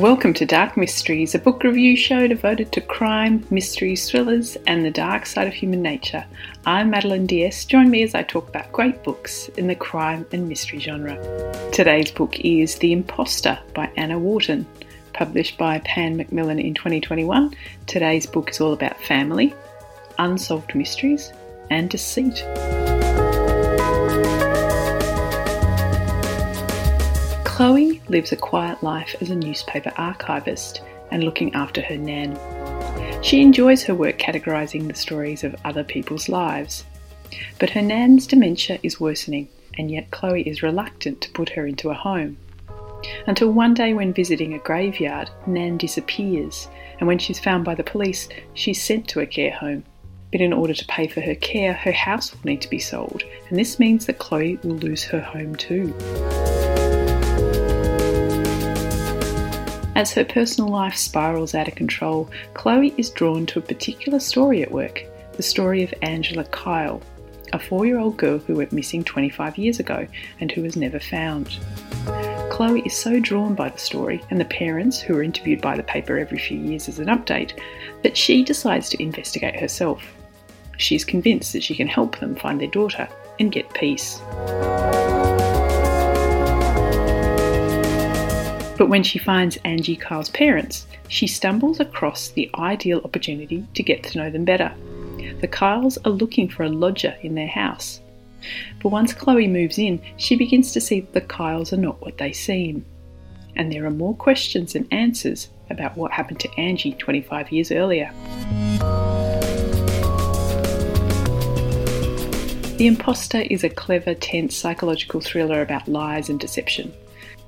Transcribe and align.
Welcome 0.00 0.32
to 0.34 0.46
Dark 0.46 0.78
Mysteries, 0.78 1.34
a 1.34 1.38
book 1.38 1.62
review 1.62 1.94
show 1.94 2.26
devoted 2.26 2.72
to 2.72 2.80
crime, 2.80 3.46
mysteries, 3.50 4.08
thrillers, 4.10 4.56
and 4.66 4.82
the 4.82 4.90
dark 4.90 5.26
side 5.26 5.46
of 5.46 5.52
human 5.52 5.82
nature. 5.82 6.24
I'm 6.64 6.88
Madeleine 6.88 7.26
d'Este. 7.26 7.68
Join 7.68 7.90
me 7.90 8.02
as 8.02 8.14
I 8.14 8.22
talk 8.22 8.48
about 8.48 8.72
great 8.72 9.04
books 9.04 9.48
in 9.58 9.66
the 9.66 9.74
crime 9.74 10.24
and 10.32 10.48
mystery 10.48 10.78
genre. 10.78 11.18
Today's 11.70 12.10
book 12.10 12.40
is 12.40 12.76
The 12.76 12.94
Imposter 12.94 13.58
by 13.74 13.90
Anna 13.98 14.18
Wharton, 14.18 14.66
published 15.12 15.58
by 15.58 15.80
Pan 15.80 16.16
Macmillan 16.16 16.60
in 16.60 16.72
2021. 16.72 17.54
Today's 17.86 18.24
book 18.24 18.48
is 18.48 18.58
all 18.58 18.72
about 18.72 18.98
family, 19.02 19.54
unsolved 20.18 20.74
mysteries, 20.74 21.30
and 21.68 21.90
deceit. 21.90 22.42
Chloe 27.44 27.89
lives 28.10 28.32
a 28.32 28.36
quiet 28.36 28.82
life 28.82 29.14
as 29.20 29.30
a 29.30 29.36
newspaper 29.36 29.92
archivist 29.96 30.82
and 31.10 31.24
looking 31.24 31.54
after 31.54 31.80
her 31.80 31.96
nan. 31.96 32.38
She 33.22 33.40
enjoys 33.40 33.82
her 33.84 33.94
work 33.94 34.18
categorising 34.18 34.88
the 34.88 34.94
stories 34.94 35.44
of 35.44 35.56
other 35.64 35.84
people's 35.84 36.28
lives. 36.28 36.84
But 37.58 37.70
her 37.70 37.82
nan's 37.82 38.26
dementia 38.26 38.78
is 38.82 39.00
worsening, 39.00 39.48
and 39.78 39.90
yet 39.90 40.10
Chloe 40.10 40.42
is 40.42 40.62
reluctant 40.62 41.20
to 41.20 41.30
put 41.30 41.50
her 41.50 41.66
into 41.66 41.90
a 41.90 41.94
home. 41.94 42.36
Until 43.26 43.52
one 43.52 43.74
day, 43.74 43.94
when 43.94 44.12
visiting 44.12 44.52
a 44.52 44.58
graveyard, 44.58 45.30
Nan 45.46 45.78
disappears, 45.78 46.68
and 46.98 47.06
when 47.06 47.18
she's 47.18 47.38
found 47.38 47.64
by 47.64 47.74
the 47.74 47.84
police, 47.84 48.28
she's 48.54 48.82
sent 48.82 49.08
to 49.08 49.20
a 49.20 49.26
care 49.26 49.52
home. 49.52 49.84
But 50.32 50.40
in 50.40 50.52
order 50.52 50.74
to 50.74 50.86
pay 50.86 51.06
for 51.06 51.20
her 51.20 51.34
care, 51.34 51.72
her 51.72 51.92
house 51.92 52.32
will 52.32 52.40
need 52.44 52.60
to 52.62 52.70
be 52.70 52.78
sold, 52.78 53.22
and 53.48 53.58
this 53.58 53.78
means 53.78 54.06
that 54.06 54.18
Chloe 54.18 54.58
will 54.62 54.76
lose 54.76 55.04
her 55.04 55.20
home 55.20 55.56
too. 55.56 55.94
As 60.00 60.14
her 60.14 60.24
personal 60.24 60.70
life 60.70 60.96
spirals 60.96 61.54
out 61.54 61.68
of 61.68 61.74
control, 61.74 62.30
Chloe 62.54 62.94
is 62.96 63.10
drawn 63.10 63.44
to 63.44 63.58
a 63.58 63.62
particular 63.62 64.18
story 64.18 64.62
at 64.62 64.72
work 64.72 65.04
the 65.34 65.42
story 65.42 65.82
of 65.82 65.92
Angela 66.00 66.44
Kyle, 66.44 67.02
a 67.52 67.58
four 67.58 67.84
year 67.84 67.98
old 67.98 68.16
girl 68.16 68.38
who 68.38 68.54
went 68.54 68.72
missing 68.72 69.04
25 69.04 69.58
years 69.58 69.78
ago 69.78 70.06
and 70.40 70.50
who 70.50 70.62
was 70.62 70.74
never 70.74 70.98
found. 70.98 71.58
Chloe 72.50 72.80
is 72.86 72.96
so 72.96 73.20
drawn 73.20 73.54
by 73.54 73.68
the 73.68 73.76
story 73.76 74.22
and 74.30 74.40
the 74.40 74.46
parents, 74.46 75.02
who 75.02 75.14
are 75.18 75.22
interviewed 75.22 75.60
by 75.60 75.76
the 75.76 75.82
paper 75.82 76.16
every 76.16 76.38
few 76.38 76.56
years 76.56 76.88
as 76.88 76.98
an 76.98 77.08
update, 77.08 77.60
that 78.02 78.16
she 78.16 78.42
decides 78.42 78.88
to 78.88 79.02
investigate 79.02 79.60
herself. 79.60 80.02
She's 80.78 81.04
convinced 81.04 81.52
that 81.52 81.62
she 81.62 81.74
can 81.74 81.88
help 81.88 82.18
them 82.20 82.36
find 82.36 82.58
their 82.58 82.68
daughter 82.68 83.06
and 83.38 83.52
get 83.52 83.74
peace. 83.74 84.18
But 88.80 88.88
when 88.88 89.02
she 89.02 89.18
finds 89.18 89.58
Angie 89.58 89.94
Kyle's 89.94 90.30
parents, 90.30 90.86
she 91.06 91.26
stumbles 91.26 91.80
across 91.80 92.28
the 92.28 92.48
ideal 92.54 93.02
opportunity 93.04 93.66
to 93.74 93.82
get 93.82 94.02
to 94.04 94.16
know 94.16 94.30
them 94.30 94.46
better. 94.46 94.72
The 95.42 95.48
Kyles 95.48 95.98
are 96.06 96.10
looking 96.10 96.48
for 96.48 96.62
a 96.62 96.70
lodger 96.70 97.14
in 97.20 97.34
their 97.34 97.46
house. 97.46 98.00
But 98.82 98.88
once 98.88 99.12
Chloe 99.12 99.48
moves 99.48 99.78
in, 99.78 100.00
she 100.16 100.34
begins 100.34 100.72
to 100.72 100.80
see 100.80 101.00
that 101.00 101.12
the 101.12 101.20
Kyles 101.20 101.74
are 101.74 101.76
not 101.76 102.00
what 102.00 102.16
they 102.16 102.32
seem. 102.32 102.86
And 103.54 103.70
there 103.70 103.84
are 103.84 103.90
more 103.90 104.14
questions 104.14 104.72
than 104.72 104.88
answers 104.90 105.50
about 105.68 105.98
what 105.98 106.12
happened 106.12 106.40
to 106.40 106.58
Angie 106.58 106.94
25 106.94 107.52
years 107.52 107.70
earlier. 107.70 108.10
The 112.78 112.86
Imposter 112.86 113.42
is 113.42 113.62
a 113.62 113.68
clever, 113.68 114.14
tense 114.14 114.56
psychological 114.56 115.20
thriller 115.20 115.60
about 115.60 115.86
lies 115.86 116.30
and 116.30 116.40
deception. 116.40 116.94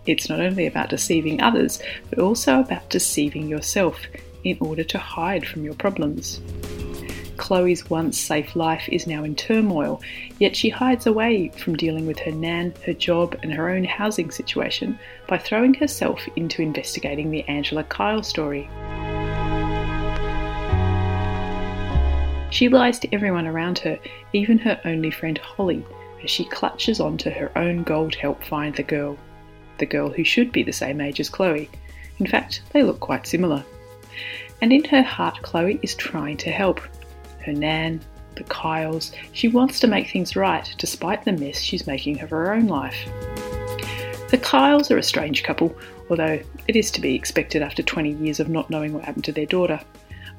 It's 0.05 0.29
not 0.29 0.41
only 0.41 0.67
about 0.67 0.91
deceiving 0.91 1.41
others, 1.41 1.81
but 2.11 2.19
also 2.19 2.61
about 2.61 2.91
deceiving 2.91 3.49
yourself 3.49 4.01
in 4.43 4.57
order 4.61 4.83
to 4.83 4.99
hide 4.99 5.47
from 5.47 5.65
your 5.65 5.75
problems. 5.75 6.41
Chloe's 7.37 7.89
once 7.89 8.19
safe 8.19 8.55
life 8.57 8.89
is 8.89 9.07
now 9.07 9.25
in 9.25 9.35
turmoil, 9.35 10.01
yet 10.39 10.57
she 10.57 10.69
hides 10.69 11.07
away 11.07 11.51
from 11.57 11.77
dealing 11.77 12.07
with 12.07 12.19
her 12.21 12.33
nan, 12.33 12.75
her 12.85 12.93
job, 12.93 13.39
and 13.43 13.53
her 13.53 13.71
own 13.71 13.85
housing 13.85 14.31
situation 14.31 14.99
by 15.29 15.39
throwing 15.39 15.75
herself 15.75 16.21
into 16.37 16.63
investigating 16.63 17.31
the 17.31 17.43
Angela 17.45 17.85
Kyle 17.85 18.23
story. 18.23 18.69
She 22.51 22.69
lies 22.69 22.99
to 23.01 23.15
everyone 23.15 23.47
around 23.47 23.79
her, 23.81 23.99
even 24.33 24.59
her 24.59 24.81
only 24.85 25.11
friend 25.11 25.39
Holly, 25.39 25.85
as 26.23 26.31
she 26.31 26.45
clutches 26.45 27.01
onto 27.01 27.31
her 27.31 27.57
own 27.57 27.83
goal 27.83 28.11
to 28.11 28.19
help 28.19 28.45
find 28.45 28.75
the 28.75 28.83
girl 28.83 29.17
the 29.83 29.87
girl 29.87 30.11
who 30.11 30.23
should 30.23 30.53
be 30.53 30.63
the 30.63 30.73
same 30.73 31.01
age 31.01 31.19
as 31.19 31.29
Chloe. 31.29 31.69
In 32.21 32.27
fact, 32.29 32.63
they 32.71 32.85
look 32.85 33.01
quite 33.01 33.27
similar. 33.27 33.65
And 34.61 34.73
in 34.73 34.85
her 34.85 35.03
heart, 35.03 35.43
Chloe 35.43 35.81
is 35.83 35.97
trying 35.97 36.37
to 36.37 36.53
help. 36.53 36.81
Her 37.45 37.53
nan, 37.53 38.01
the 38.37 38.45
Kyles, 38.45 39.11
she 39.33 39.49
wants 39.49 39.81
to 39.81 39.89
make 39.89 40.09
things 40.09 40.37
right 40.37 40.73
despite 40.79 41.25
the 41.25 41.33
mess 41.33 41.59
she's 41.59 41.89
making 41.89 42.21
of 42.21 42.31
her 42.31 42.55
own 42.55 42.69
life. 42.69 43.09
The 44.31 44.39
Kyles 44.41 44.93
are 44.93 44.99
a 44.99 45.03
strange 45.03 45.43
couple, 45.43 45.75
although 46.09 46.39
it 46.69 46.77
is 46.77 46.93
to 46.93 47.01
be 47.01 47.17
expected 47.17 47.61
after 47.61 47.83
20 47.83 48.13
years 48.13 48.39
of 48.39 48.49
not 48.49 48.71
knowing 48.71 48.93
what 48.93 49.05
happened 49.05 49.25
to 49.25 49.33
their 49.33 49.47
daughter. 49.47 49.81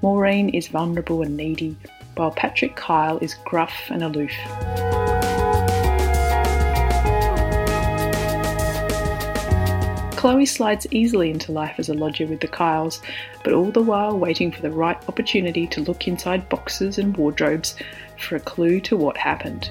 Maureen 0.01 0.47
is 0.51 0.69
vulnerable 0.69 1.21
and 1.21 1.35
needy, 1.35 1.75
while 2.15 2.31
Patrick 2.31 2.77
Kyle 2.77 3.17
is 3.17 3.35
gruff 3.43 3.73
and 3.89 4.03
aloof. 4.03 4.31
Chloe 10.23 10.45
slides 10.45 10.87
easily 10.89 11.31
into 11.31 11.51
life 11.51 11.75
as 11.79 11.89
a 11.89 11.93
lodger 11.93 12.25
with 12.25 12.39
the 12.39 12.47
Kyles, 12.47 13.01
but 13.43 13.51
all 13.51 13.71
the 13.71 13.81
while 13.81 14.17
waiting 14.17 14.53
for 14.53 14.61
the 14.61 14.71
right 14.71 14.95
opportunity 15.09 15.67
to 15.67 15.81
look 15.81 16.07
inside 16.07 16.47
boxes 16.47 16.97
and 16.97 17.17
wardrobes 17.17 17.75
for 18.17 18.37
a 18.37 18.39
clue 18.39 18.79
to 18.79 18.95
what 18.95 19.17
happened. 19.17 19.69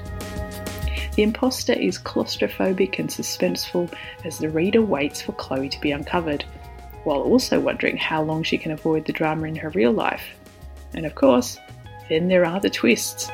The 1.16 1.22
imposter 1.22 1.72
is 1.72 1.98
claustrophobic 1.98 2.98
and 2.98 3.08
suspenseful 3.08 3.94
as 4.26 4.36
the 4.36 4.50
reader 4.50 4.82
waits 4.82 5.22
for 5.22 5.32
Chloe 5.32 5.70
to 5.70 5.80
be 5.80 5.90
uncovered, 5.90 6.44
while 7.04 7.22
also 7.22 7.58
wondering 7.58 7.96
how 7.96 8.22
long 8.22 8.42
she 8.42 8.58
can 8.58 8.72
avoid 8.72 9.06
the 9.06 9.12
drama 9.14 9.46
in 9.46 9.56
her 9.56 9.70
real 9.70 9.92
life. 9.92 10.34
And 10.92 11.06
of 11.06 11.14
course, 11.14 11.58
then 12.10 12.28
there 12.28 12.44
are 12.44 12.60
the 12.60 12.68
twists. 12.68 13.30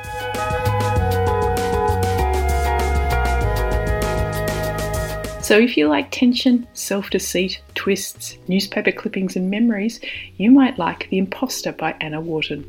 So, 5.49 5.57
if 5.57 5.75
you 5.75 5.87
like 5.87 6.11
tension, 6.11 6.67
self 6.73 7.09
deceit, 7.09 7.59
twists, 7.73 8.37
newspaper 8.47 8.91
clippings, 8.91 9.35
and 9.35 9.49
memories, 9.49 9.99
you 10.37 10.51
might 10.51 10.77
like 10.77 11.09
The 11.09 11.17
Imposter 11.17 11.71
by 11.71 11.95
Anna 12.01 12.21
Wharton. 12.21 12.63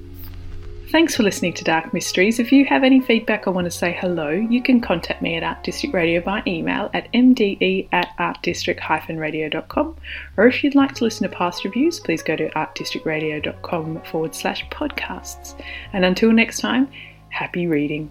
Thanks 0.89 1.15
for 1.15 1.23
listening 1.23 1.53
to 1.53 1.65
Dark 1.65 1.93
Mysteries. 1.93 2.39
If 2.39 2.51
you 2.51 2.65
have 2.65 2.83
any 2.83 3.03
feedback 3.03 3.47
or 3.47 3.51
want 3.51 3.67
to 3.67 3.71
say 3.71 3.93
hello, 4.01 4.31
you 4.31 4.63
can 4.63 4.81
contact 4.81 5.21
me 5.21 5.37
at 5.37 5.43
Art 5.43 5.63
District 5.63 5.95
Radio 5.95 6.23
by 6.23 6.43
email 6.47 6.89
at 6.95 7.13
mde 7.13 7.87
at 7.93 8.17
artdistrict-radio.com. 8.19 9.97
Or 10.39 10.47
if 10.47 10.65
you'd 10.65 10.75
like 10.75 10.95
to 10.95 11.05
listen 11.05 11.29
to 11.29 11.37
past 11.37 11.65
reviews, 11.67 12.01
please 12.01 12.23
go 12.23 12.35
to 12.35 12.49
artdistrictradio.com 12.49 14.01
forward 14.05 14.35
slash 14.35 14.67
podcasts. 14.71 15.55
And 15.93 16.07
until 16.07 16.33
next 16.33 16.61
time, 16.61 16.89
happy 17.29 17.67
reading. 17.67 18.11